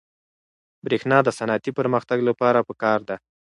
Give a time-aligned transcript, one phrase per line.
[0.85, 3.15] برېښنا د صنعتي پرمختګ لپاره پکار ده.